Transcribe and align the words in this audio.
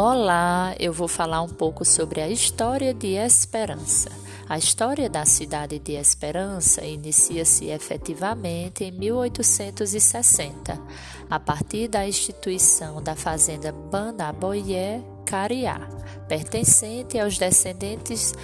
Olá, 0.00 0.76
eu 0.78 0.92
vou 0.92 1.08
falar 1.08 1.42
um 1.42 1.48
pouco 1.48 1.84
sobre 1.84 2.20
a 2.20 2.28
história 2.28 2.94
de 2.94 3.16
Esperança. 3.16 4.08
A 4.48 4.56
história 4.56 5.10
da 5.10 5.24
cidade 5.24 5.80
de 5.80 5.94
Esperança 5.94 6.84
inicia-se 6.84 7.66
efetivamente 7.66 8.84
em 8.84 8.92
1860, 8.92 10.80
a 11.28 11.40
partir 11.40 11.88
da 11.88 12.06
instituição 12.06 13.02
da 13.02 13.16
fazenda 13.16 13.72
Banaboyé 13.72 15.02
Cariá, 15.26 15.80
pertencente 16.28 17.18
aos 17.18 17.36
descendentes 17.36 18.34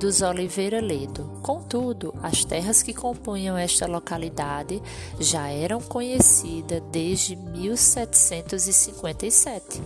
dos 0.00 0.20
Oliveira 0.20 0.80
Ledo. 0.80 1.30
Contudo, 1.42 2.12
as 2.22 2.44
terras 2.44 2.82
que 2.82 2.92
compunham 2.92 3.56
esta 3.56 3.86
localidade 3.86 4.82
já 5.20 5.48
eram 5.48 5.80
conhecidas 5.80 6.82
desde 6.90 7.36
1757, 7.36 9.80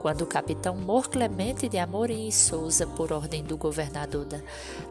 quando 0.00 0.22
o 0.22 0.26
capitão 0.26 0.74
Mor 0.74 1.08
Clemente 1.08 1.68
de 1.68 1.78
Amorim 1.78 2.26
e 2.26 2.32
Souza, 2.32 2.86
por 2.86 3.12
ordem 3.12 3.44
do 3.44 3.56
governador 3.56 4.24
da, 4.24 4.40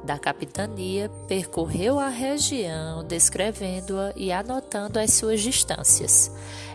da 0.03 0.19
capitania, 0.19 1.09
percorreu 1.27 1.99
a 1.99 2.09
região, 2.09 3.03
descrevendo-a 3.03 4.13
e 4.15 4.31
anotando 4.31 4.99
as 4.99 5.13
suas 5.13 5.41
distâncias. 5.41 6.31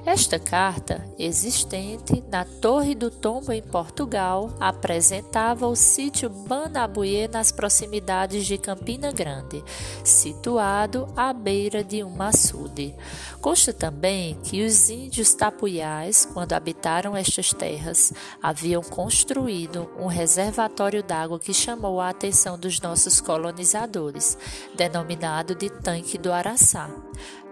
Esta 0.06 0.38
carta, 0.38 1.02
existente 1.18 2.22
na 2.30 2.44
Torre 2.44 2.94
do 2.94 3.10
Tombo 3.10 3.50
em 3.52 3.62
Portugal, 3.62 4.50
apresentava 4.60 5.66
o 5.66 5.74
sítio 5.74 6.28
Banabuie 6.28 7.26
nas 7.26 7.50
proximidades 7.50 8.44
de 8.44 8.58
Campina 8.58 9.10
Grande, 9.12 9.64
situado 10.04 11.08
à 11.16 11.32
beira 11.32 11.82
de 11.82 12.04
um 12.04 12.20
açude. 12.20 12.94
Consta 13.40 13.72
também 13.72 14.34
que 14.42 14.62
os 14.62 14.90
índios 14.90 15.32
tapuiais, 15.32 16.28
quando 16.34 16.52
habitaram 16.52 17.16
estas 17.16 17.54
terras, 17.54 18.12
haviam 18.42 18.82
construído 18.82 19.90
um 19.98 20.06
reservatório 20.06 21.02
d'água 21.02 21.38
que 21.38 21.54
chamou 21.54 22.00
a 22.00 22.08
atenção 22.08 22.58
dos 22.58 22.80
nossos 22.80 23.20
colonizadores, 23.20 24.36
denominado 24.74 25.54
de 25.54 25.70
Tanque 25.70 26.18
do 26.18 26.32
Araçá. 26.32 26.90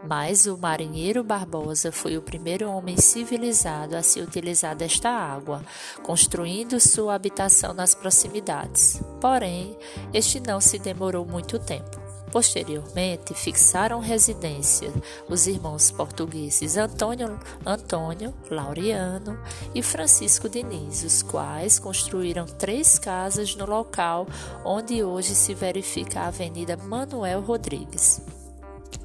Mas 0.05 0.47
o 0.47 0.59
marinheiro 0.59 1.23
Barbosa 1.23 1.93
foi 1.93 2.17
o 2.17 2.23
primeiro 2.23 2.69
homem 2.69 2.97
civilizado 2.97 3.97
a 3.97 4.03
se 4.03 4.21
utilizar 4.21 4.75
desta 4.75 5.09
água, 5.09 5.63
construindo 6.03 6.81
sua 6.81 7.15
habitação 7.15 7.73
nas 7.73 7.95
proximidades. 7.95 9.01
Porém, 9.21 9.77
este 10.13 10.41
não 10.41 10.61
se 10.61 10.79
demorou 10.79 11.25
muito 11.25 11.59
tempo. 11.59 12.02
Posteriormente, 12.33 13.35
fixaram 13.35 14.01
residência 14.01 14.91
os 15.29 15.47
irmãos 15.47 15.91
portugueses 15.91 16.79
Antônio, 16.79 17.39
Antônio 17.65 18.33
Laureano 18.51 19.39
e 19.75 19.83
Francisco 19.83 20.49
Diniz, 20.49 21.05
os 21.05 21.23
quais 21.23 21.79
construíram 21.79 22.47
três 22.47 22.99
casas 22.99 23.55
no 23.55 23.67
local 23.67 24.27
onde 24.65 25.05
hoje 25.05 25.35
se 25.35 25.53
verifica 25.53 26.21
a 26.21 26.29
Avenida 26.29 26.75
Manuel 26.75 27.43
Rodrigues. 27.43 28.23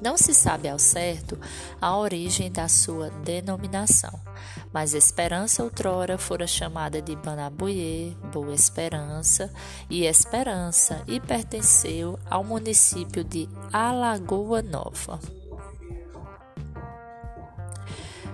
Não 0.00 0.16
se 0.16 0.34
sabe 0.34 0.68
ao 0.68 0.78
certo 0.78 1.38
a 1.80 1.96
origem 1.96 2.50
da 2.50 2.68
sua 2.68 3.10
denominação, 3.24 4.18
mas 4.72 4.94
Esperança 4.94 5.62
outrora 5.64 6.16
fora 6.18 6.46
chamada 6.46 7.02
de 7.02 7.16
Banabuie, 7.16 8.16
Boa 8.32 8.54
Esperança 8.54 9.52
e 9.90 10.04
Esperança 10.04 11.02
e 11.06 11.18
pertenceu 11.18 12.18
ao 12.28 12.44
município 12.44 13.24
de 13.24 13.48
Alagoa 13.72 14.62
Nova. 14.62 15.37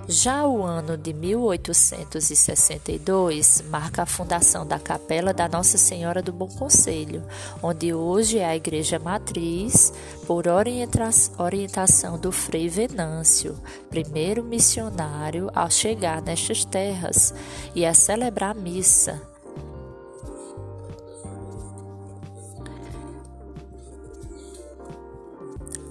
Já 0.07 0.47
o 0.47 0.63
ano 0.63 0.99
de 0.99 1.15
1862 1.15 3.65
marca 3.71 4.03
a 4.03 4.07
fundação 4.07 4.67
da 4.67 4.79
Capela 4.79 5.33
da 5.33 5.49
Nossa 5.49 5.79
Senhora 5.79 6.21
do 6.21 6.31
Bom 6.31 6.49
Conselho, 6.49 7.25
onde 7.63 7.95
hoje 7.95 8.37
é 8.39 8.45
a 8.45 8.55
igreja 8.55 8.99
matriz, 8.99 9.95
por 10.27 10.47
orientação 10.47 12.19
do 12.19 12.31
Frei 12.31 12.69
Venâncio, 12.69 13.59
primeiro 13.89 14.45
missionário 14.45 15.51
ao 15.55 15.71
chegar 15.71 16.21
nestas 16.21 16.67
terras 16.67 17.33
e 17.75 17.87
a 17.87 17.95
celebrar 17.95 18.55
missa 18.55 19.34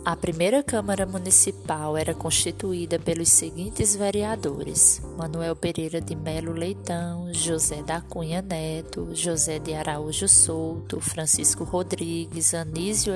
A 0.05 0.17
primeira 0.17 0.61
Câmara 0.61 1.05
Municipal 1.05 1.95
era 1.95 2.13
constituída 2.13 2.99
pelos 2.99 3.29
seguintes 3.29 3.95
vereadores: 3.95 5.01
Manuel 5.17 5.55
Pereira 5.55 6.01
de 6.01 6.13
Melo 6.13 6.51
Leitão, 6.51 7.33
José 7.33 7.81
da 7.83 8.01
Cunha 8.01 8.41
Neto, 8.41 9.15
José 9.15 9.59
de 9.59 9.73
Araújo 9.73 10.27
Souto, 10.27 10.99
Francisco 10.99 11.63
Rodrigues, 11.63 12.53
Anísio 12.53 13.13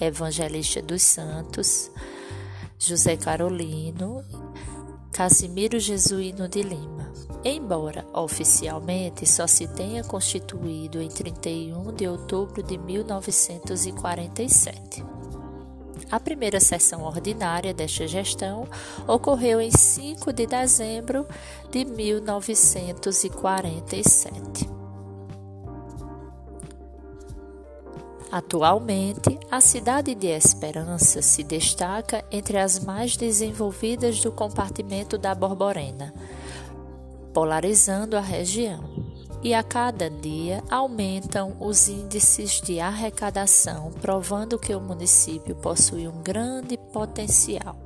Evangelista 0.00 0.82
dos 0.82 1.02
Santos, 1.02 1.88
José 2.80 3.16
Carolino, 3.16 4.24
Casimiro 5.12 5.78
Jesuíno 5.78 6.48
de 6.48 6.64
Lima. 6.64 7.12
Embora 7.44 8.04
oficialmente 8.12 9.24
só 9.24 9.46
se 9.46 9.68
tenha 9.68 10.02
constituído 10.02 11.00
em 11.00 11.08
31 11.08 11.92
de 11.92 12.08
outubro 12.08 12.60
de 12.60 12.76
1947. 12.76 15.13
A 16.14 16.20
primeira 16.20 16.60
sessão 16.60 17.02
ordinária 17.02 17.74
desta 17.74 18.06
gestão 18.06 18.68
ocorreu 19.04 19.60
em 19.60 19.72
5 19.72 20.32
de 20.32 20.46
dezembro 20.46 21.26
de 21.72 21.84
1947. 21.84 24.70
Atualmente, 28.30 29.36
a 29.50 29.60
cidade 29.60 30.14
de 30.14 30.28
Esperança 30.28 31.20
se 31.20 31.42
destaca 31.42 32.24
entre 32.30 32.58
as 32.58 32.78
mais 32.78 33.16
desenvolvidas 33.16 34.20
do 34.20 34.30
compartimento 34.30 35.18
da 35.18 35.34
Borborema, 35.34 36.14
polarizando 37.32 38.16
a 38.16 38.20
região 38.20 38.93
e 39.44 39.52
a 39.52 39.62
cada 39.62 40.08
dia 40.08 40.64
aumentam 40.70 41.54
os 41.60 41.86
índices 41.86 42.62
de 42.62 42.80
arrecadação, 42.80 43.92
provando 44.00 44.58
que 44.58 44.74
o 44.74 44.80
município 44.80 45.54
possui 45.54 46.08
um 46.08 46.22
grande 46.22 46.78
potencial. 46.78 47.76